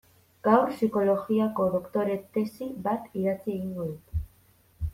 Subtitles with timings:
[0.45, 4.21] Gaur psikologiako doktore tesi bat idatzi egingo dut.